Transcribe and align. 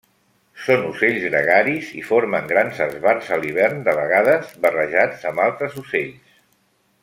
Són 0.67 0.85
ocells 0.85 1.25
gregaris 1.25 1.91
i 1.99 2.01
formen 2.07 2.49
grans 2.53 2.81
esbarts 2.87 3.29
a 3.35 3.39
l'hivern 3.43 3.85
de 3.89 3.95
vegades 4.03 4.57
barrejats 4.67 5.29
amb 5.33 5.45
altres 5.49 5.81
ocells. 5.87 6.37